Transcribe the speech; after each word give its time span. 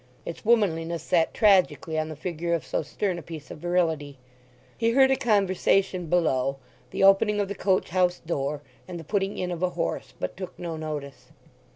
Its 0.25 0.43
womanliness 0.43 1.03
sat 1.03 1.31
tragically 1.31 1.95
on 1.95 2.09
the 2.09 2.15
figure 2.15 2.55
of 2.55 2.65
so 2.65 2.81
stern 2.81 3.19
a 3.19 3.21
piece 3.21 3.51
of 3.51 3.59
virility. 3.59 4.17
He 4.75 4.89
heard 4.93 5.11
a 5.11 5.15
conversation 5.15 6.07
below, 6.07 6.57
the 6.89 7.03
opening 7.03 7.39
of 7.39 7.49
the 7.49 7.53
coach 7.53 7.89
house 7.89 8.17
door, 8.17 8.63
and 8.87 8.99
the 8.99 9.03
putting 9.03 9.37
in 9.37 9.51
of 9.51 9.61
a 9.61 9.69
horse, 9.69 10.15
but 10.19 10.35
took 10.35 10.57
no 10.57 10.75
notice. 10.75 11.27